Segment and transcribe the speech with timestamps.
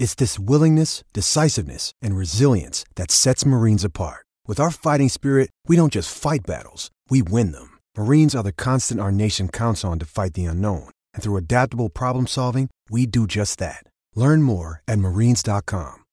[0.00, 4.24] It's this willingness, decisiveness, and resilience that sets Marines apart.
[4.46, 7.76] With our fighting spirit, we don't just fight battles, we win them.
[7.98, 10.88] Marines are the constant our nation counts on to fight the unknown.
[11.12, 13.84] And through adaptable problem solving, we do just that.
[14.14, 16.04] Learn more at marines.com.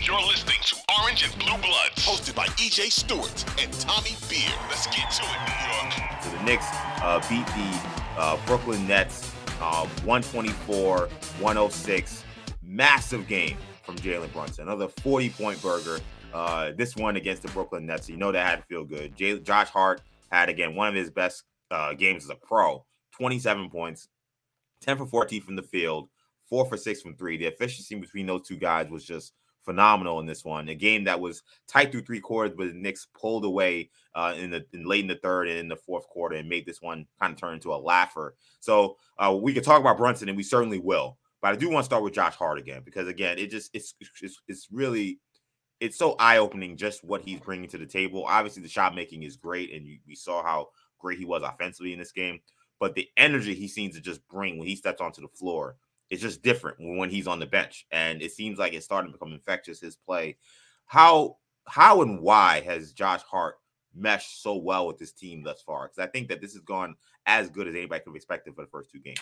[0.00, 4.48] You're listening to Orange and Blue Bloods, hosted by EJ Stewart and Tommy Beer.
[4.70, 6.22] Let's get to it, New York.
[6.22, 6.66] So the Knicks
[7.02, 9.30] uh, beat the uh, Brooklyn Nets
[9.60, 11.08] uh, 124
[11.38, 12.22] 106
[12.66, 14.64] massive game from Jalen Brunson.
[14.64, 16.00] Another 40 point burger.
[16.34, 18.08] Uh, this one against the Brooklyn Nets.
[18.08, 19.16] You know that had to feel good.
[19.44, 24.08] Josh Hart had, again, one of his best uh, games as a pro 27 points,
[24.82, 26.08] 10 for 14 from the field,
[26.46, 27.36] four for six from three.
[27.36, 29.32] The efficiency between those two guys was just
[29.64, 30.68] phenomenal in this one.
[30.68, 34.50] A game that was tight through three quarters, but the Knicks pulled away uh, in
[34.50, 37.06] the in late in the third and in the fourth quarter and made this one
[37.20, 38.36] kind of turn into a laugher.
[38.60, 41.18] So uh, we could talk about Brunson, and we certainly will.
[41.42, 43.94] But I do want to start with Josh Hart again because again, it just it's
[44.20, 45.20] it's, it's really
[45.80, 48.24] it's so eye opening just what he's bringing to the table.
[48.24, 51.92] Obviously, the shot making is great, and you, we saw how great he was offensively
[51.92, 52.40] in this game.
[52.78, 55.76] But the energy he seems to just bring when he steps onto the floor
[56.10, 59.18] is just different when he's on the bench, and it seems like it's starting to
[59.18, 59.80] become infectious.
[59.80, 60.36] His play,
[60.86, 63.56] how how and why has Josh Hart
[63.94, 65.88] meshed so well with this team thus far?
[65.88, 66.96] Because I think that this has gone
[67.26, 69.20] as good as anybody could have expected for the first two games.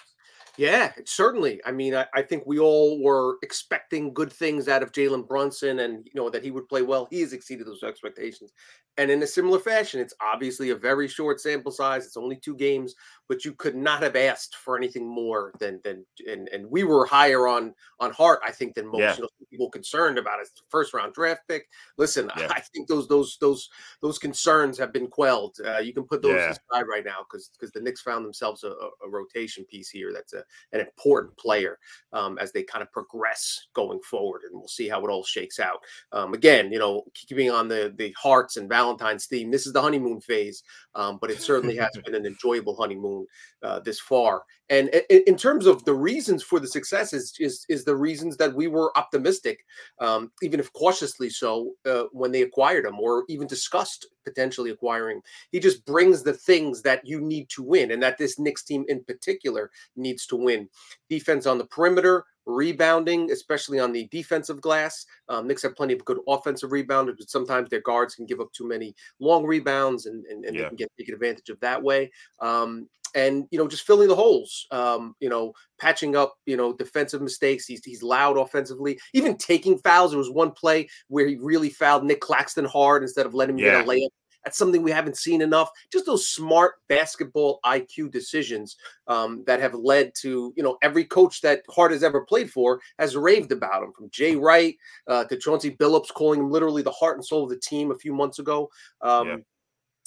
[0.57, 1.61] Yeah, certainly.
[1.65, 5.81] I mean, I, I, think we all were expecting good things out of Jalen Brunson
[5.81, 7.09] and, you know, that he would play well.
[7.11, 8.53] He has exceeded those expectations.
[8.97, 12.07] And in a similar fashion, it's obviously a very short sample size.
[12.07, 12.95] It's only two games,
[13.29, 17.05] but you could not have asked for anything more than, than, and, and we were
[17.05, 19.17] higher on, on Hart, I think, than most yeah.
[19.17, 21.67] you know, people concerned about his first round draft pick.
[21.99, 22.47] Listen, yeah.
[22.51, 23.69] I think those, those, those,
[24.01, 25.57] those concerns have been quelled.
[25.67, 26.51] Uh, you can put those yeah.
[26.51, 30.13] aside right now because, because the Knicks found themselves a, a rotation piece here.
[30.13, 31.79] That's a, an important player
[32.13, 35.59] um, as they kind of progress going forward, and we'll see how it all shakes
[35.59, 35.79] out.
[36.13, 39.83] Um, again, you know, keeping on the the hearts and Valentine's theme, this is the
[39.83, 40.63] honeymoon phase,
[40.95, 43.27] um, but it certainly has been an enjoyable honeymoon
[43.63, 44.43] uh, this far.
[44.71, 48.55] And in terms of the reasons for the success, is is, is the reasons that
[48.55, 49.65] we were optimistic,
[50.01, 55.21] um, even if cautiously so, uh, when they acquired him, or even discussed potentially acquiring.
[55.53, 58.85] He just brings the things that you need to win, and that this Knicks team
[58.89, 60.69] in particular needs to win.
[61.09, 65.07] Defense on the perimeter, rebounding, especially on the defensive glass.
[65.29, 68.53] Um, Knicks have plenty of good offensive rebounders, but sometimes their guards can give up
[68.53, 70.63] too many long rebounds, and, and, and yeah.
[70.63, 72.11] they can get taken advantage of that way.
[72.41, 74.67] Um, and you know, just filling the holes.
[74.71, 76.35] Um, you know, patching up.
[76.47, 77.67] You know, defensive mistakes.
[77.67, 78.99] He's he's loud offensively.
[79.13, 80.11] Even taking fouls.
[80.11, 83.65] There was one play where he really fouled Nic Claxton hard instead of letting him
[83.65, 83.79] yeah.
[83.79, 84.09] get a layup.
[84.45, 85.71] That's something we haven't seen enough.
[85.91, 91.41] Just those smart basketball IQ decisions um, that have led to, you know, every coach
[91.41, 94.77] that Hart has ever played for has raved about him, from Jay Wright
[95.09, 97.99] uh, to Chauncey Billups, calling him literally the heart and soul of the team a
[97.99, 98.69] few months ago.
[99.01, 99.37] Um, yeah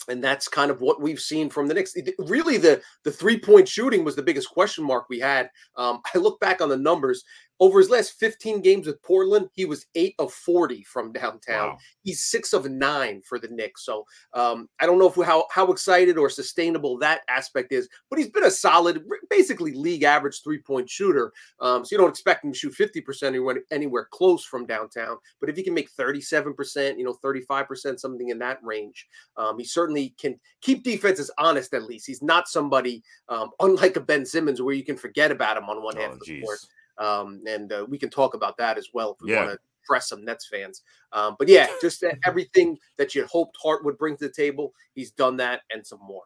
[0.09, 1.95] and that's kind of what we've seen from the Knicks.
[2.19, 5.49] Really, the the three point shooting was the biggest question mark we had.
[5.75, 7.23] Um, I look back on the numbers.
[7.59, 11.69] Over his last 15 games with Portland, he was eight of 40 from downtown.
[11.69, 11.77] Wow.
[12.03, 13.83] He's six of nine for the Knicks.
[13.83, 18.19] So um, I don't know if how how excited or sustainable that aspect is, but
[18.19, 21.33] he's been a solid, basically league average three point shooter.
[21.59, 25.17] Um, so you don't expect him to shoot 50 percent anywhere, anywhere close from downtown.
[25.39, 29.07] But if he can make 37 percent, you know, 35 percent, something in that range,
[29.35, 31.73] um, he certainly can keep defenses honest.
[31.73, 35.57] At least he's not somebody um, unlike a Ben Simmons where you can forget about
[35.57, 36.43] him on one oh, half of the geez.
[36.43, 36.59] court.
[36.97, 39.45] Um, and uh, we can talk about that as well if we yeah.
[39.45, 40.83] want to press some Nets fans.
[41.13, 45.11] Um, but yeah, just everything that you hoped Hart would bring to the table, he's
[45.11, 46.23] done that and some more.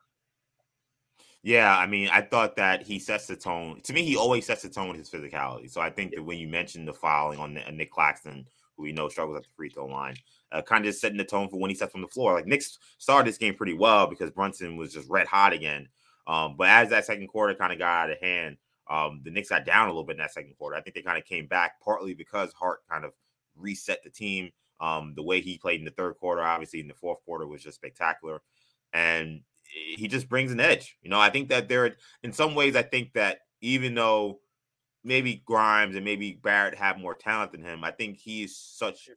[1.44, 3.82] Yeah, I mean, I thought that he sets the tone.
[3.84, 5.72] To me, he always sets the tone with his physicality.
[5.72, 8.46] So I think that when you mentioned the fouling on Nic Claxton,
[8.78, 10.16] who we know struggles at the free throw line,
[10.52, 12.36] uh, kind of just setting the tone for when he steps on the floor.
[12.36, 12.64] Like Nick
[13.00, 15.88] started this game pretty well because Brunson was just red hot again.
[16.28, 18.58] Um, but as that second quarter kind of got out of hand,
[18.92, 20.76] um, the Knicks got down a little bit in that second quarter.
[20.76, 23.12] I think they kind of came back partly because Hart kind of
[23.56, 24.52] reset the team.
[24.82, 27.64] Um, the way he played in the third quarter, obviously in the fourth quarter, was
[27.64, 28.42] just spectacular,
[28.94, 30.98] and he just brings an edge.
[31.02, 34.40] You know, I think that there, in some ways, I think that even though
[35.04, 39.10] maybe Grimes and maybe Barrett have more talent than him, I think he's such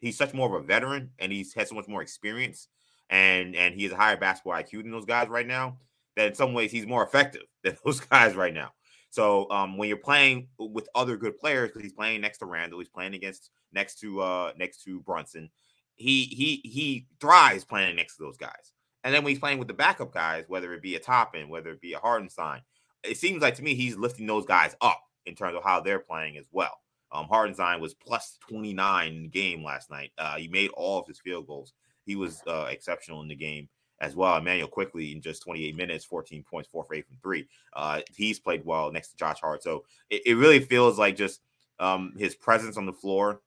[0.00, 2.68] he's such more of a veteran and he's had so much more experience
[3.10, 5.78] and and he has a higher basketball IQ than those guys right now.
[6.16, 8.72] That in some ways he's more effective than those guys right now.
[9.14, 12.80] So um, when you're playing with other good players, because he's playing next to Randle,
[12.80, 15.50] he's playing against next to uh next to Brunson,
[15.94, 18.72] he he he thrives playing next to those guys.
[19.04, 21.70] And then when he's playing with the backup guys, whether it be a Toppin, whether
[21.70, 22.62] it be a Hartenstein,
[23.04, 26.00] it seems like to me he's lifting those guys up in terms of how they're
[26.00, 26.76] playing as well.
[27.12, 30.10] Um, Hartenstein was plus 29 in the game last night.
[30.18, 31.72] Uh, he made all of his field goals.
[32.04, 33.68] He was uh, exceptional in the game
[34.00, 34.36] as well.
[34.36, 37.46] Immanuel Quickley in just 28 minutes, 14 points, four for eight from three.
[37.72, 39.62] Uh, he's played well next to Josh Hart.
[39.62, 41.40] So it, it really feels like just
[41.78, 43.40] um, his presence on the floor.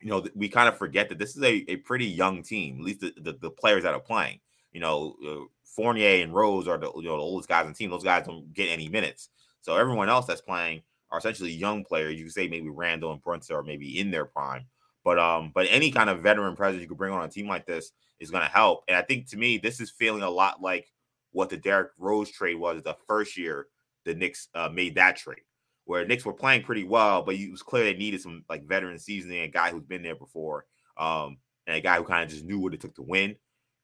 [0.00, 2.84] You know, we kind of forget that this is a, a pretty young team, at
[2.84, 4.40] least the, the, the players that are playing.
[4.72, 7.74] You know, uh, Fournier and Rose are the, you know, the oldest guys on the
[7.74, 7.90] team.
[7.90, 9.28] Those guys don't get any minutes.
[9.60, 12.16] So everyone else that's playing are essentially young players.
[12.16, 14.66] You could say maybe Randle and Brunson are maybe in their prime.
[15.04, 17.66] But um, but any kind of veteran presence you could bring on a team like
[17.66, 18.84] this is going to help.
[18.88, 20.86] And I think to me, this is feeling a lot like
[21.32, 23.66] what the Derrick Rose trade was the first year
[24.04, 25.42] the Knicks uh, made that trade,
[25.84, 28.98] where Knicks were playing pretty well, but it was clear they needed some like veteran
[28.98, 30.66] seasoning, a guy who's been there before,
[30.96, 33.36] um, and a guy who kind of just knew what it took to win.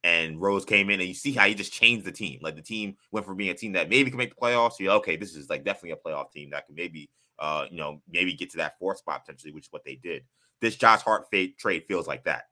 [0.05, 2.38] And Rose came in, and you see how he just changed the team.
[2.41, 4.88] Like the team went from being a team that maybe can make the playoffs to
[4.91, 8.35] okay, this is like definitely a playoff team that can maybe, uh, you know, maybe
[8.35, 10.25] get to that fourth spot potentially, which is what they did.
[10.61, 11.26] This Josh Hart
[11.58, 12.44] trade feels like that.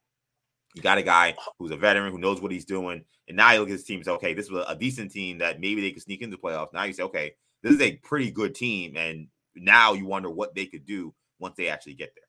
[0.75, 3.61] You got a guy who's a veteran who knows what he's doing, and now you
[3.61, 6.03] look at his team say, okay, this was a decent team that maybe they could
[6.03, 6.73] sneak into playoffs.
[6.73, 10.55] Now you say, okay, this is a pretty good team, and now you wonder what
[10.55, 12.23] they could do once they actually get there.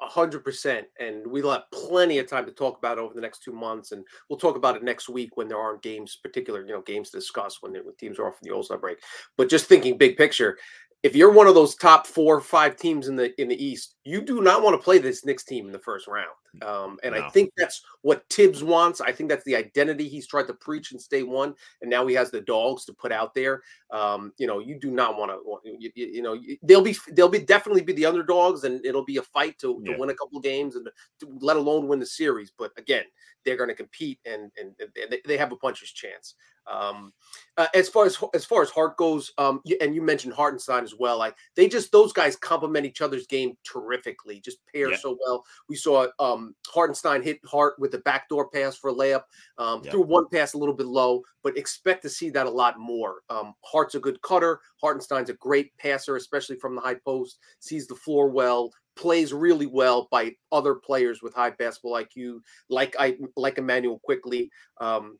[0.00, 3.42] A hundred percent, and we'll have plenty of time to talk about over the next
[3.42, 6.72] two months, and we'll talk about it next week when there aren't games, particular you
[6.72, 8.98] know games to discuss when, when teams are off in the All Star break.
[9.36, 10.56] But just thinking big picture,
[11.02, 13.94] if you're one of those top four or five teams in the in the East,
[14.04, 16.26] you do not want to play this Knicks team in the first round.
[16.62, 17.22] Um, and no.
[17.24, 19.00] I think that's what Tibbs wants.
[19.00, 22.14] I think that's the identity he's tried to preach in State One, and now he
[22.14, 23.62] has the dogs to put out there.
[23.92, 25.78] Um, you know, you do not want to.
[25.78, 29.22] You, you, know, they'll be they'll be definitely be the underdogs, and it'll be a
[29.22, 29.98] fight to, to yeah.
[29.98, 30.88] win a couple games, and
[31.20, 32.50] to, let alone win the series.
[32.58, 33.04] But again,
[33.44, 36.34] they're going to compete, and and, and they have a puncher's chance.
[36.70, 37.12] Um,
[37.56, 40.94] uh, as far as as far as Hart goes, um, and you mentioned Hartenstein as
[40.96, 41.18] well.
[41.18, 44.96] Like they just those guys complement each other's game terrifically, just pair yeah.
[44.96, 45.44] so well.
[45.68, 49.22] We saw um, Hartenstein hit Hart with the backdoor pass for a layup,
[49.58, 49.90] um, yeah.
[49.90, 53.22] threw one pass a little bit low, but expect to see that a lot more.
[53.28, 54.60] Um, Hart's a good cutter.
[54.80, 57.38] Hartenstein's a great passer, especially from the high post.
[57.58, 62.94] Sees the floor well, plays really well by other players with high basketball IQ, like
[62.98, 64.50] I like Immanuel Quickley.
[64.80, 65.18] Um,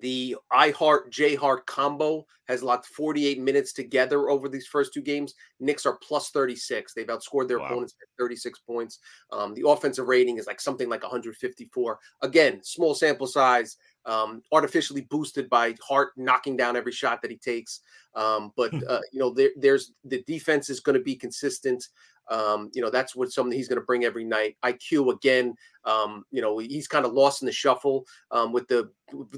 [0.00, 5.34] the iHeart J Hart combo has locked 48 minutes together over these first two games.
[5.60, 6.92] Knicks are plus 36.
[6.92, 7.66] They've outscored their wow.
[7.66, 8.98] opponents by 36 points.
[9.32, 11.98] Um, the offensive rating is like something like 154.
[12.22, 17.38] Again, small sample size, um, artificially boosted by Hart knocking down every shot that he
[17.38, 17.80] takes.
[18.14, 21.88] Um, but uh, you know, there, there's the defense is going to be consistent.
[22.30, 24.56] Um, you know, that's what something he's going to bring every night.
[24.64, 25.54] IQ again,
[25.84, 28.90] um, you know, he's kind of lost in the shuffle um, with the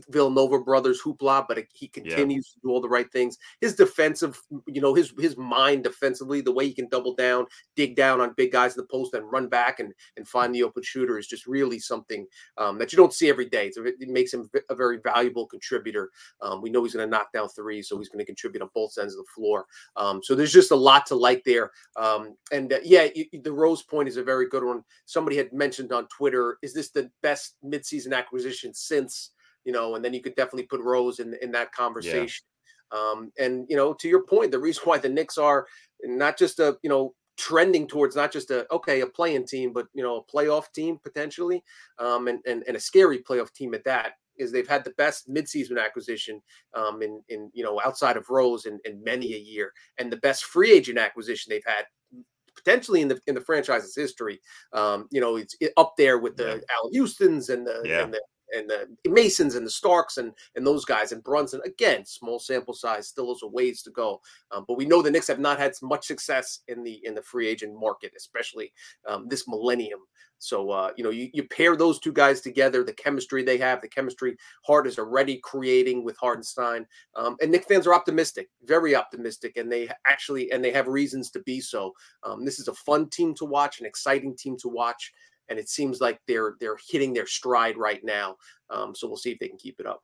[0.09, 2.61] Villanova brothers hoopla, but he continues yeah.
[2.61, 3.37] to do all the right things.
[3.61, 7.97] His defensive, you know, his his mind defensively, the way he can double down, dig
[7.97, 10.83] down on big guys in the post, and run back and and find the open
[10.83, 12.27] shooter is just really something
[12.59, 13.71] um, that you don't see every day.
[13.71, 16.11] So it, makes him a very valuable contributor.
[16.41, 18.71] Um, we know he's going to knock down three, so he's going to contribute on
[18.73, 19.67] both ends of the floor.
[19.97, 21.71] Um, so there's just a lot to like there.
[21.97, 24.83] Um, and uh, yeah, you, the Rose point is a very good one.
[25.05, 29.33] Somebody had mentioned on Twitter Twitter, is this the best midseason acquisition since,
[29.65, 32.45] you know, and then you could definitely put Rose in, in that conversation.
[32.93, 32.99] Yeah.
[32.99, 35.67] Um, and, you know, to your point, the reason why the Knicks are
[36.05, 39.89] not just a, you know, trending towards not just a okay a playing team but
[39.93, 41.63] you know a playoff team potentially
[41.99, 45.29] um, and, and and a scary playoff team at that is they've had the best
[45.29, 46.41] midseason acquisition
[46.75, 50.17] um, in in you know outside of Rose in, in many a year, and the
[50.19, 51.85] best free agent acquisition they've had
[52.57, 54.41] potentially in the in the franchise's history.
[54.73, 56.77] Um, you know, it's up there with the yeah.
[56.77, 58.03] Allan Houston's and the, yeah.
[58.03, 58.21] and the
[58.55, 61.61] and the Masons and the Starks and and those guys and Brunson.
[61.65, 64.21] Again small sample size still has a ways to go.
[64.51, 67.23] Um, but we know the Knicks have not had much success in the in the
[67.23, 68.73] free agent market especially
[69.07, 70.01] um, this millennium.
[70.39, 73.81] So uh, you know you, you pair those two guys together the chemistry they have
[73.81, 74.37] the chemistry
[74.67, 79.71] Hart is already creating with Hartenstein um, and Knick fans are optimistic very optimistic and
[79.73, 81.93] they actually and they have reasons to be so.
[82.23, 85.13] Um, this is a fun team to watch an exciting team to watch
[85.49, 88.37] and it seems like they're they're hitting their stride right now.
[88.71, 90.03] Um, so we'll see if they can keep it up.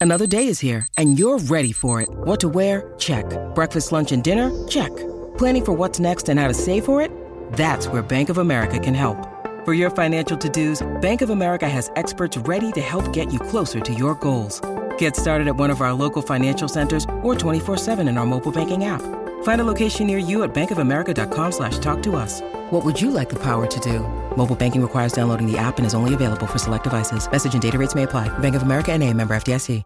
[0.00, 2.08] Another day is here, and you're ready for it.
[2.10, 2.92] What to wear?
[2.98, 3.24] Check.
[3.54, 4.50] Breakfast, lunch, and dinner?
[4.66, 4.90] Check.
[5.38, 7.10] Planning for what's next and how to save for it?
[7.52, 9.28] That's where Bank of America can help.
[9.64, 13.78] For your financial to-dos, Bank of America has experts ready to help get you closer
[13.78, 14.60] to your goals.
[14.98, 18.86] Get started at one of our local financial centers or 24-7 in our mobile banking
[18.86, 19.02] app.
[19.44, 22.40] Find a location near you at bankofamerica.com slash talk to us.
[22.70, 24.00] What would you like the power to do?
[24.36, 27.30] Mobile banking requires downloading the app and is only available for select devices.
[27.30, 28.36] Message and data rates may apply.
[28.38, 29.84] Bank of America and a member FDIC.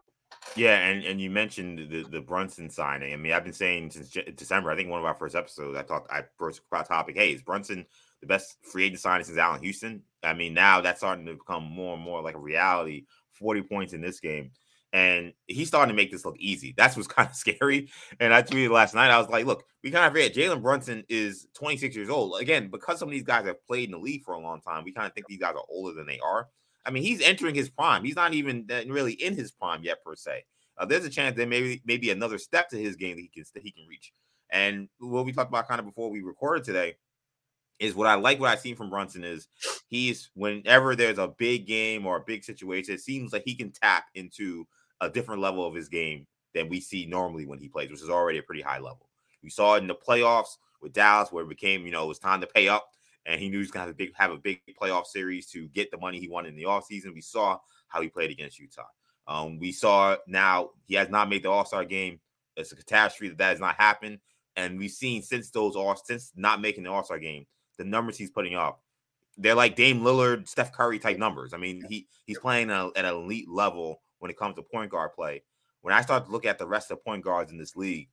[0.54, 3.12] Yeah, and, and you mentioned the, the Brunson signing.
[3.12, 5.82] I mean, I've been saying since December, I think one of our first episodes, I
[5.82, 7.84] talked, I first about topic, hey, is Brunson–
[8.20, 10.02] the best free agent signing since Allan Houston.
[10.22, 13.04] I mean, now that's starting to become more and more like a reality.
[13.32, 14.50] 40 points in this game.
[14.96, 16.72] And he's starting to make this look easy.
[16.74, 17.90] That's what's kind of scary.
[18.18, 21.04] And I tweeted last night, I was like, look, we kind of forget Jalen Brunson
[21.10, 22.40] is 26 years old.
[22.40, 24.84] Again, because some of these guys have played in the league for a long time,
[24.84, 26.48] we kind of think these guys are older than they are.
[26.86, 28.04] I mean, he's entering his prime.
[28.04, 30.44] He's not even really in his prime yet, per se.
[30.78, 33.44] Uh, there's a chance that maybe maybe another step to his game that he can
[33.52, 34.12] that he can reach.
[34.48, 36.94] And what we talked about kind of before we recorded today,
[37.78, 39.48] is what I like what I've seen from Brunson is
[39.88, 43.72] he's whenever there's a big game or a big situation, it seems like he can
[43.72, 44.66] tap into
[45.00, 48.10] a different level of his game than we see normally when he plays, which is
[48.10, 49.08] already a pretty high level.
[49.42, 52.18] We saw it in the playoffs with Dallas where it became, you know, it was
[52.18, 52.88] time to pay up
[53.26, 55.68] and he knew he was gonna have a big have a big playoff series to
[55.68, 57.12] get the money he wanted in the offseason.
[57.12, 58.86] We saw how he played against Utah.
[59.28, 62.20] Um, we saw now he has not made the All-Star game.
[62.56, 64.20] It's a catastrophe that that has not happened.
[64.54, 68.30] And we've seen since those all since not making the All-Star game, the numbers he's
[68.30, 68.80] putting up,
[69.36, 71.52] they're like Dame Lillard, Steph Curry type numbers.
[71.52, 74.90] I mean, he he's playing at, at an elite level when it comes to point
[74.90, 75.42] guard play.
[75.82, 78.08] When I start to look at the rest of the point guards in this league,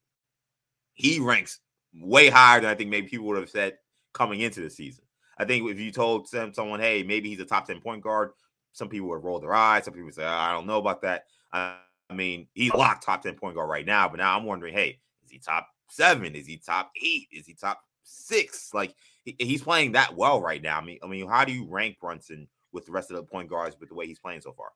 [0.94, 1.60] he ranks
[1.96, 3.78] way higher than I think maybe people would have said
[4.14, 5.04] coming into the season.
[5.38, 8.32] I think if you told someone, hey, maybe he's a top 10 point guard,
[8.74, 9.86] some people would roll their eyes.
[9.86, 11.26] Some people would say, I don't know about that.
[11.52, 11.78] I
[12.14, 15.32] mean, he's locked top 10 point guard right now, but now I'm wondering, hey, is
[15.32, 16.36] he top seven?
[16.36, 17.28] Is he top eight?
[17.32, 18.74] Is he top six?
[18.74, 20.80] Like he, he's playing that well right now.
[20.80, 23.50] I mean, I mean, how do you rank Brunson with the rest of the point
[23.50, 24.70] guards with the way he's playing so far?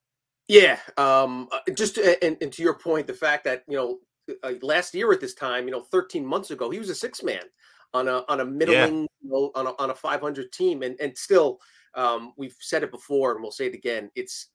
[0.47, 3.99] Yeah, um, uh, just and, and to your point, the fact that you know
[4.43, 7.23] uh, last year at this time, you know, 13 months ago, he was a six
[7.23, 7.43] man
[7.93, 9.07] on a on a middling, yeah.
[9.21, 11.59] you know, on a on a 500 team, and and still,
[11.95, 14.09] um, we've said it before, and we'll say it again.
[14.15, 14.49] It's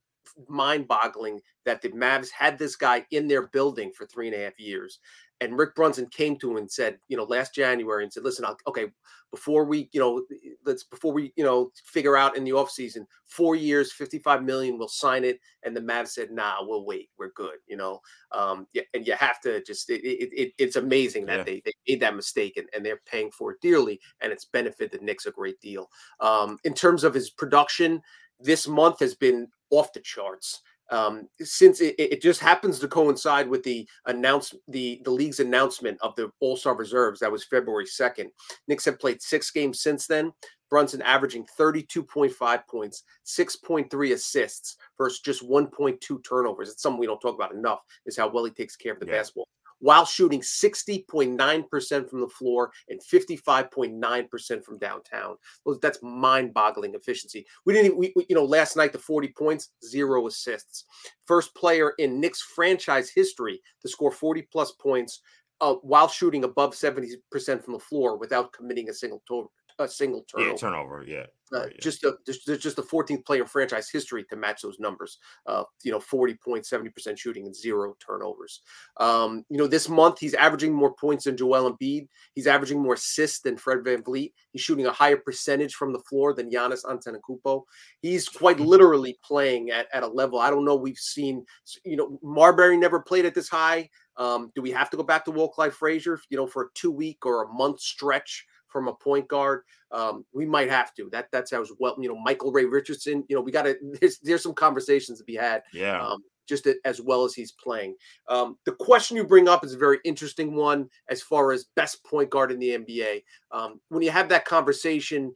[0.48, 4.44] mind boggling that the Mavs had this guy in their building for three and a
[4.44, 4.98] half years,
[5.42, 8.44] and Rick Brunson came to him and said, you know, last January and said, listen,
[8.44, 8.86] I'll, okay,
[9.32, 10.24] before we, you know,
[10.64, 14.88] let's before we, you know, figure out in the offseason, four years, 55 million, we'll
[14.88, 15.40] sign it.
[15.64, 17.08] And the Mavs said, nah, we'll wait.
[17.18, 18.00] We're good, you know.
[18.30, 21.44] Um, yeah, and you have to just it, it, it it's amazing that yeah.
[21.44, 25.00] they, they made that mistake and, and they're paying for it dearly, and it's benefited
[25.00, 25.90] the Knicks a great deal.
[26.20, 28.00] Um, in terms of his production,
[28.38, 33.48] this month has been off the charts um, since it, it, just happens to coincide
[33.48, 37.86] with the announce the the league's announcement of the All Star reserves that was February
[37.86, 38.30] second.
[38.68, 40.32] Knicks have played six games since then.
[40.68, 46.70] Brunson averaging 32.5 points, 6.3 assists versus just 1.2 turnovers.
[46.70, 49.04] It's something we don't talk about enough, is how well he takes care of the
[49.04, 49.18] yeah.
[49.18, 49.46] basketball
[49.82, 55.34] while shooting 60.9% from the floor and 55.9% from downtown.
[55.82, 57.44] That's mind-boggling efficiency.
[57.66, 60.84] We didn't, we, we, you know, last night the 40 points, zero assists.
[61.26, 65.20] First player in Knicks franchise history to score 40 plus points
[65.60, 67.16] uh, while shooting above 70%
[67.64, 69.50] from the floor without committing a single to-
[69.82, 70.50] a single turnover.
[70.50, 71.04] Yeah, turnover.
[71.06, 71.26] Yeah.
[71.52, 71.72] Uh, yeah.
[71.80, 75.18] Just a just, just the 14th player in franchise history to match those numbers.
[75.46, 78.62] Uh, you know, 40 points, 70% shooting, and zero turnovers.
[78.98, 82.08] Um, you know, this month he's averaging more points than Joel Embiid.
[82.34, 84.32] He's averaging more assists than Fred Van VanVleet.
[84.52, 87.62] He's shooting a higher percentage from the floor than Giannis Antetokounmpo.
[88.00, 88.66] He's quite mm-hmm.
[88.66, 91.44] literally playing at, at a level I don't know we've seen.
[91.84, 93.90] You know, Marbury never played at this high.
[94.16, 96.68] Um, do we have to go back to Walt Clyde Frazier, you know, for a
[96.74, 99.62] two week or a month stretch from a point guard.
[99.90, 101.08] Um, we might have to.
[101.10, 101.96] That that's as well.
[102.00, 103.24] You know, Michael Ray Richardson.
[103.28, 103.76] You know, we got to.
[104.00, 105.62] There's there's some conversations to be had.
[105.72, 106.04] Yeah.
[106.04, 107.94] Um, just as well as he's playing.
[108.28, 112.04] Um, the question you bring up is a very interesting one as far as best
[112.04, 113.22] point guard in the NBA.
[113.52, 115.32] Um, when you have that conversation,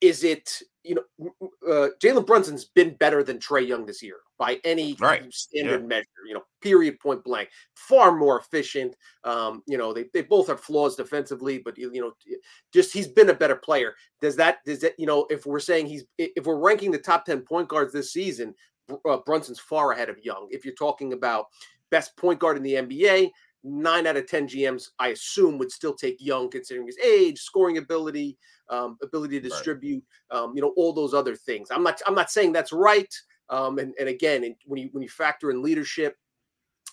[0.00, 1.30] is it you know
[1.68, 5.32] uh, Jalen Brunson's been better than Trae Young this year by any right.
[5.32, 5.86] standard yeah.
[5.86, 6.06] measure.
[6.26, 7.48] You know, period, point blank.
[7.74, 8.96] Far more efficient.
[9.24, 12.12] Um, you know, they, they both have flaws defensively, but you know,
[12.72, 13.94] just he's been a better player.
[14.20, 17.24] Does that does that you know if we're saying he's if we're ranking the top
[17.24, 18.54] ten point guards this season,
[19.06, 20.48] uh, Brunson's far ahead of Young.
[20.50, 21.46] If you're talking about
[21.90, 23.30] best point guard in the NBA,
[23.64, 27.78] nine out of 10 GMs, I assume, would still take Young considering his age, scoring
[27.78, 28.36] ability,
[28.70, 30.38] um, ability to distribute, right.
[30.38, 31.68] um, you know, all those other things.
[31.70, 33.12] I'm not, I'm not saying that's right.
[33.50, 36.16] Um, and, and again, when you, when you factor in leadership,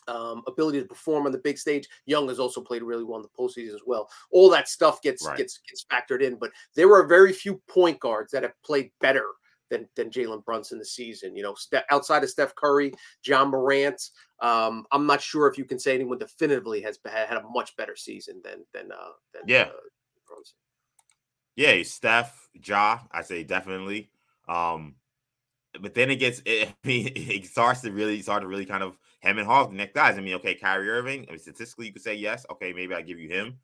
[0.08, 1.88] um, ability to perform on the big stage.
[2.06, 4.10] Young has also played really well in the postseason as well.
[4.32, 5.38] All that stuff gets right.
[5.38, 9.26] gets gets factored in, but there are very few point guards that have played better
[9.70, 11.36] than than Jalen Brunson this season.
[11.36, 14.02] You know, st- outside of Steph Curry, Ja Morant,
[14.42, 17.96] um, I'm not sure if you can say anyone definitively has had a much better
[17.96, 19.64] season than than uh, than yeah.
[19.64, 19.90] Uh.
[21.56, 24.10] Yeah, Steph, Ja, I say definitely.
[24.48, 24.96] Um,
[25.80, 28.84] but then it gets, it, I mean, it starts to really start to really kind
[28.84, 30.18] of hem and haw the next guys.
[30.18, 31.26] I mean, okay, Kyrie Irving.
[31.28, 32.46] I mean, statistically, you could say yes.
[32.52, 33.58] Okay, maybe I give you him.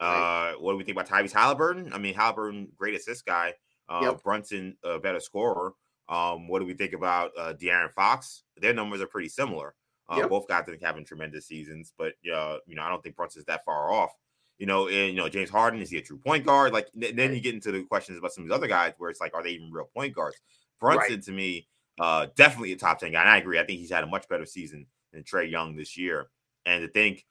[0.00, 0.52] Right.
[0.52, 1.92] Uh, what do we think about Tyrese Halliburton?
[1.92, 3.54] I mean, Halliburton, great assist guy.
[3.88, 4.22] Uh, yep.
[4.22, 5.74] Brunson, a better scorer.
[6.08, 8.44] Um, what do we think about uh, De'Aaron Fox?
[8.56, 9.74] Their numbers are pretty similar.
[10.08, 10.30] Uh, yep.
[10.30, 13.64] Both guys think having tremendous seasons, but uh, you know, I don't think Brunson's that
[13.64, 14.10] far off.
[14.60, 16.72] You know, and you know, James Harden is he a true point guard?
[16.72, 19.20] Like, then you get into the questions about some of these other guys where it's
[19.20, 20.36] like, are they even real point guards?
[20.78, 21.22] Brunson right.
[21.22, 21.66] to me,
[21.98, 23.20] uh, definitely a top 10 guy.
[23.20, 23.58] And I agree.
[23.58, 26.28] I think he's had a much better season than Trae Young this year.
[26.66, 27.24] And to think,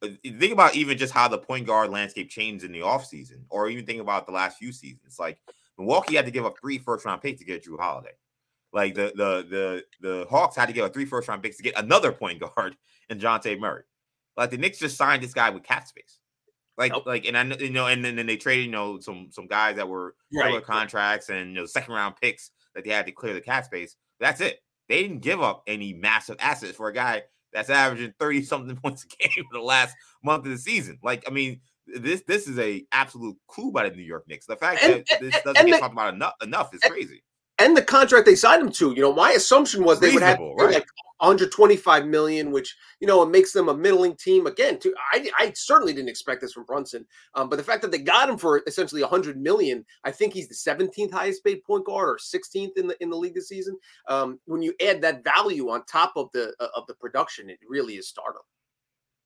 [0.00, 3.68] uh, think about even just how the point guard landscape changed in the offseason, or
[3.68, 5.18] even think about the last few seasons.
[5.18, 5.38] Like
[5.78, 8.14] Milwaukee had to give up three first round picks to get Jrue Holiday.
[8.72, 11.62] Like the the the the Hawks had to give up three first round picks to
[11.62, 12.76] get another point guard
[13.08, 13.82] in Dejounte Murray.
[14.36, 16.18] Like the Knicks just signed this guy with cap space.
[16.78, 17.06] Like, nope.
[17.06, 19.76] like, and I you know, and then, then they traded, you know, some some guys
[19.76, 20.62] that were right.
[20.62, 23.96] contracts and you know second round picks that they had to clear the cap space.
[24.20, 24.60] That's it.
[24.88, 29.04] They didn't give up any massive assets for a guy that's averaging 30 something points
[29.04, 30.98] a game for the last month of the season.
[31.02, 34.46] Like, I mean, this this is a absolute coup by the New York Knicks.
[34.46, 37.22] The fact and, that this doesn't get the, talked about enough enough is crazy
[37.58, 38.92] and the contract they signed him to.
[38.92, 40.74] You know, my assumption was they Reasonable, would have right.
[40.74, 40.86] like
[41.18, 44.46] 125 million, which you know it makes them a middling team.
[44.46, 47.90] Again, to, I, I certainly didn't expect this from Brunson, um, but the fact that
[47.90, 51.86] they got him for essentially 100 million, I think he's the 17th highest paid point
[51.86, 53.78] guard or 16th in the in the league this season.
[54.08, 57.58] Um, when you add that value on top of the uh, of the production, it
[57.68, 58.42] really is stardom.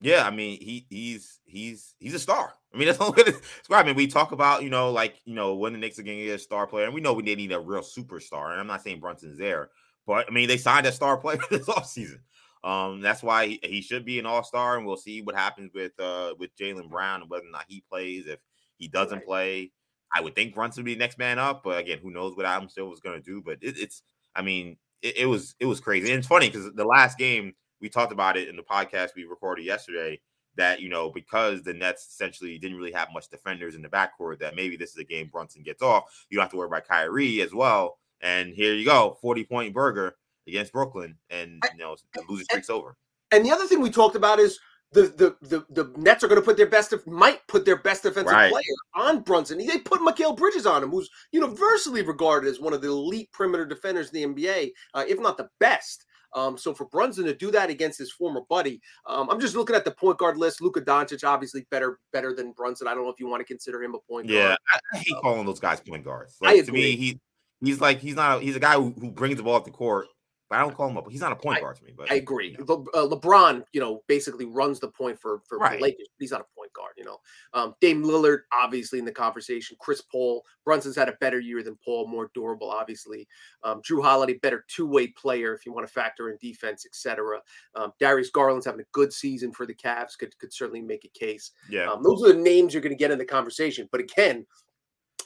[0.01, 2.55] Yeah, I mean he he's he's he's a star.
[2.75, 3.35] I mean that's all good.
[3.71, 6.29] I mean we talk about you know like you know when the Knicks are getting
[6.31, 8.51] a star player, and we know we didn't need a real superstar.
[8.51, 9.71] And I'm not saying Brunson's there,
[10.07, 12.21] but I mean they signed a star player this offseason.
[12.63, 15.71] Um, that's why he, he should be an all star, and we'll see what happens
[15.75, 18.27] with uh with Jaylen Brown and whether or not he plays.
[18.27, 18.39] If
[18.79, 19.27] he doesn't right.
[19.27, 19.73] play,
[20.15, 21.63] I would think Brunson would be the next man up.
[21.63, 23.43] But again, who knows what Adam Silver was going to do?
[23.43, 24.03] But it, it's
[24.35, 27.55] I mean it, it was it was crazy, and it's funny because the last game
[27.81, 30.21] we talked about it in the podcast we recorded yesterday
[30.57, 34.39] that you know because the Nets essentially didn't really have much defenders in the backcourt
[34.41, 36.05] that maybe this is a game Brunson gets off.
[36.29, 37.99] You don't have to worry about Kyrie as well.
[38.21, 40.17] And here you go, forty point burger
[40.47, 42.97] against Brooklyn, and you know the losing streak's over.
[43.31, 44.59] And the other thing we talked about is
[44.93, 48.03] the the the, the Nets are going to put their best might put their best
[48.03, 48.51] defensive right.
[48.51, 48.65] player
[48.95, 49.59] on Brunson.
[49.59, 53.65] They put Mikal Bridges on him, who's universally regarded as one of the elite perimeter
[53.65, 56.07] defenders in the NBA, uh, if not the best.
[56.35, 59.77] Um, so for Brunson to do that against his former buddy, um, I'm just looking
[59.77, 60.61] at the point guard list.
[60.61, 62.87] Luka Doncic, obviously better better than Brunson.
[62.87, 64.59] I don't know if you want to consider him a point yeah, guard.
[64.73, 66.37] Yeah, I, I, hate calling those guys point guards.
[66.41, 67.21] Like, to me, he
[67.63, 69.71] he's like he's not a, he's a guy who, who brings the ball up the
[69.71, 70.07] court
[70.51, 71.09] but I don't call him up.
[71.09, 71.93] He's not a point I, guard to me.
[71.97, 72.57] But I agree.
[72.59, 75.79] Le, uh, LeBron, you know, basically runs the point for for right.
[75.79, 76.09] the Lakers.
[76.19, 76.95] He's not a point guard.
[76.97, 77.19] You know,
[77.55, 79.77] um, Dame Lillard obviously in the conversation.
[79.79, 83.29] Chris Paul, Brunson's had a better year than Paul, more durable, obviously.
[83.63, 87.39] Um, Jrue Holiday, better two way player if you want to factor in defense, etc.
[87.77, 90.19] Um, Darius Garland's having a good season for the Cavs.
[90.19, 91.53] Could could certainly make a case.
[91.69, 93.89] Yeah, um, those are the names you're going to get in the conversation.
[93.93, 94.45] But again,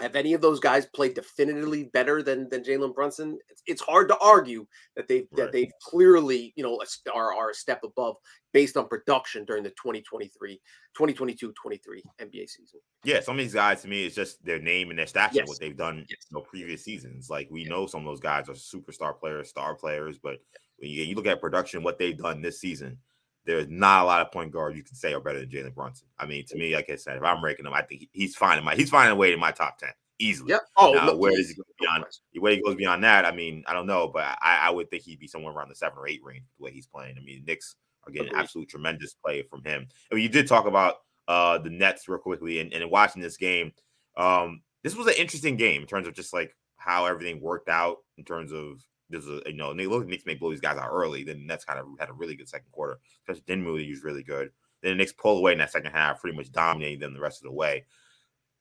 [0.01, 3.39] have any of those guys played definitively better than than Jalen Brunson?
[3.49, 5.37] It's, it's, hard to argue that they right.
[5.37, 6.81] that they clearly you know
[7.15, 8.17] are are a step above
[8.53, 10.55] based on production during the 2023
[10.95, 12.81] 2022 23 NBA season.
[13.05, 15.49] Yeah, some of these guys to me it's just their name and their stature, yes.
[15.49, 16.19] what they've done yes.
[16.31, 17.31] you know, previous seasons.
[17.31, 17.71] Like we yeah.
[17.71, 20.39] know some of those guys are superstar players, star players, but
[20.79, 22.99] when you, you look at production, what they've done this season,
[23.47, 26.09] there's not a lot of point guards you can say are better than Jalen Brunson.
[26.19, 28.65] I mean, to me, like I said, if I'm ranking him, I think he's finding
[28.65, 30.51] my he's finding a way in my top ten easily.
[30.51, 30.63] Yep.
[30.77, 32.05] Oh, now, look, where does he go beyond?
[32.39, 35.03] Where he goes beyond that, I mean, I don't know, but I, I would think
[35.03, 37.17] he'd be somewhere around the seven or eight range the way he's playing.
[37.19, 37.77] I mean, Knicks
[38.07, 38.41] are getting Agreed.
[38.41, 39.87] absolute tremendous play from him.
[40.11, 40.97] I mean, you did talk about
[41.29, 43.73] uh the Nets real quickly, and, and watching this game,
[44.17, 47.99] um, this was an interesting game in terms of just like how everything worked out
[48.19, 50.90] in terms of there's a you know they look Knicks may blow these guys out
[50.90, 51.25] early.
[51.25, 52.99] Then the Nets kind of had a really good second quarter.
[53.23, 54.51] Especially Dinwiddie was really good.
[54.83, 57.40] Then the Knicks pull away in that second half, pretty much dominating them the rest
[57.40, 57.85] of the way.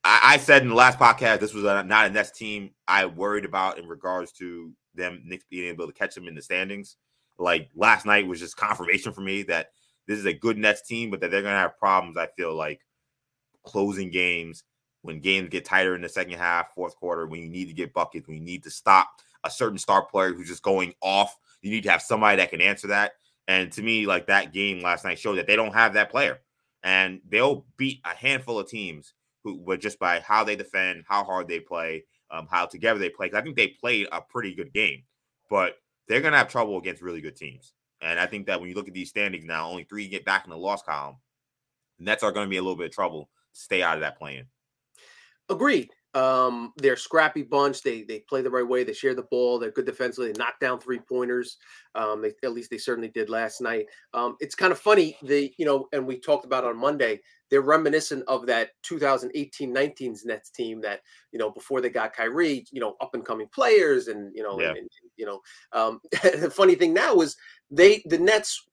[0.02, 3.06] I, I said in the last podcast this was a, not a Nets team I
[3.06, 6.96] worried about in regards to them Knicks being able to catch them in the standings.
[7.38, 9.70] Like last night was just confirmation for me that
[10.06, 12.16] this is a good Nets team, but that they're gonna have problems.
[12.16, 12.80] I feel like
[13.64, 14.64] closing games
[15.04, 17.92] when games get tighter in the second half, fourth quarter, when you need to get
[17.92, 19.10] buckets, when you need to stop
[19.44, 21.36] a certain star player who's just going off.
[21.62, 23.12] You need to have somebody that can answer that.
[23.46, 26.40] And to me, like that game last night showed that they don't have that player.
[26.82, 31.24] And they'll beat a handful of teams who, but just by how they defend, how
[31.24, 33.26] hard they play, um, how together they play.
[33.26, 35.02] Because I think they played a pretty good game,
[35.48, 35.76] but
[36.08, 37.72] they're to have trouble against really good teams.
[38.00, 40.44] And I think that when you look at these standings now, only three get back
[40.44, 41.16] in the loss column.
[41.98, 44.46] Nets are to be a little bit of trouble to stay out of that playing.
[45.48, 45.90] Agreed.
[46.14, 47.82] Um, they're scrappy bunch.
[47.82, 48.84] They they play the right way.
[48.84, 49.58] They share the ball.
[49.58, 50.32] They're good defensively.
[50.32, 51.56] They knock down three pointers.
[51.94, 53.86] Um, they, at least they certainly did last night.
[54.12, 55.16] Um, it's kind of funny.
[55.22, 57.20] The you know, and we talked about on Monday.
[57.50, 61.00] They're reminiscent of that 2018-19's Nets team that
[61.32, 62.66] you know before they got Kyrie.
[62.72, 64.68] You know, up and coming players, and you know, yeah.
[64.68, 65.40] and, and, you know.
[65.72, 67.36] Um, the funny thing now is
[67.70, 68.66] they the Nets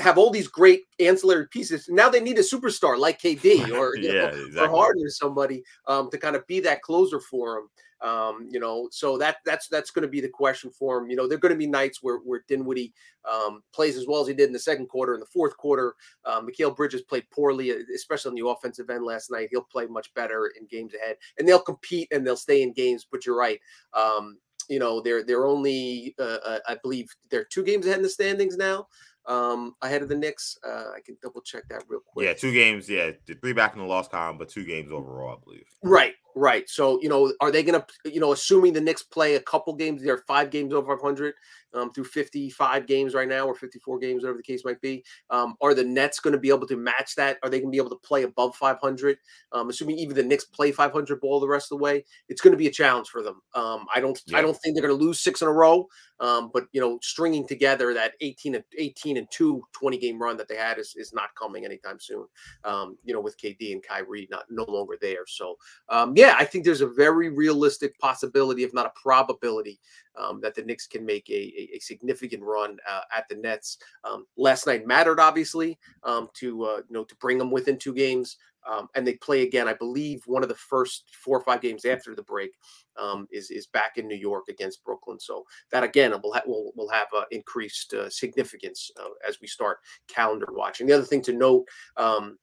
[0.00, 1.88] have all these great ancillary pieces.
[1.88, 4.60] Now they need a superstar like KD or yeah, know, exactly.
[4.60, 7.70] or Harden or somebody um, to kind of be that closer for them.
[8.00, 11.10] Um, you know, so that that's that's going to be the question for him.
[11.10, 12.92] You know, there are going to be nights where where Dinwiddie
[13.30, 15.14] um, plays as well as he did in the second quarter.
[15.14, 19.30] In the fourth quarter, um, Mikal Bridges played poorly, especially on the offensive end last
[19.30, 19.48] night.
[19.50, 23.06] He'll play much better in games ahead, and they'll compete and they'll stay in games.
[23.10, 23.60] But you're right.
[23.94, 28.02] Um, you know they're they're only uh, uh, I believe they're two games ahead in
[28.02, 28.86] the standings now
[29.28, 30.58] um, ahead of the Knicks.
[30.66, 32.26] Uh, I can double check that real quick.
[32.26, 32.88] Yeah, two games.
[32.88, 35.66] Yeah, three back in the loss column, but two games overall, I believe.
[35.82, 36.68] Right, right.
[36.68, 39.74] So you know, are they going to, you know, assuming the Knicks play a couple
[39.74, 41.34] games, they're five games over 500
[41.74, 45.04] um, through 55 games right now, or 54 games, whatever the case might be.
[45.30, 47.38] Um, are the Nets going to be able to match that?
[47.42, 49.18] Are they going to be able to play above 500?
[49.52, 52.52] Um, assuming even the Knicks play 500 ball the rest of the way, it's going
[52.52, 53.40] to be a challenge for them.
[53.54, 54.38] Um, I don't, yeah.
[54.38, 55.88] I don't think they're going to lose six in a row.
[56.20, 60.36] Um, but you know, stringing together that 18 and 18 and two 20 game run
[60.36, 62.26] that they had is, is not coming anytime soon.
[62.64, 65.26] Um, you know, with KD and Kyrie not no longer there.
[65.26, 65.56] So
[65.88, 69.78] um, yeah, I think there's a very realistic possibility, if not a probability,
[70.16, 73.78] um, that the Knicks can make a, a, a significant run uh, at the Nets.
[74.04, 77.94] Um, last night mattered, obviously, um, to uh, you know to bring them within two
[77.94, 78.36] games.
[78.68, 79.66] Um, and they play again.
[79.66, 82.50] I believe one of the first four or five games after the break
[82.96, 85.18] um, is is back in New York against Brooklyn.
[85.18, 89.46] So that again will ha- will, will have uh, increased uh, significance uh, as we
[89.46, 90.86] start calendar watching.
[90.86, 91.66] The other thing to note.
[91.96, 92.38] Um,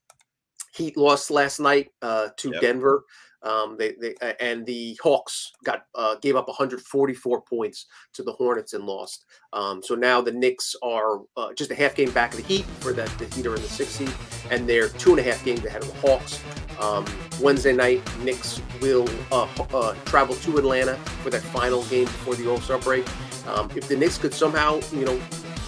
[0.76, 2.62] Heat lost last night uh, to yep.
[2.62, 3.06] Denver.
[3.46, 8.74] Um, they, they and the Hawks got uh, gave up 144 points to the Hornets
[8.74, 9.26] and lost.
[9.54, 12.66] Um, so now the Knicks are uh, just a half game back of the Heat
[12.80, 14.14] for that the Heat are in the sixth seed,
[14.50, 16.42] and they're two and a half games ahead of the Hawks.
[16.80, 17.06] Um,
[17.42, 22.50] Wednesday night, Knicks will uh, uh travel to Atlanta for that final game before the
[22.50, 23.06] All Star break.
[23.48, 25.22] Um, if the Knicks could somehow, you know,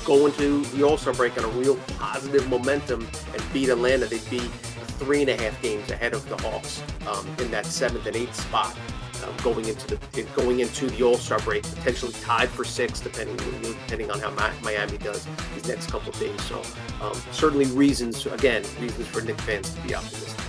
[0.03, 4.29] go into the All Star break on a real positive momentum and beat Atlanta, they'd
[4.29, 4.41] be
[4.97, 8.35] three and a half games ahead of the Hawks um, in that seventh and eighth
[8.35, 8.75] spot.
[9.23, 13.35] Um, going into the going into the All Star break, potentially tied for six, depending
[13.61, 14.29] depending on how
[14.61, 16.39] Miami does these next couple of days.
[16.43, 16.61] So
[17.01, 20.46] um, certainly reasons again reasons for Knick fans to be optimistic.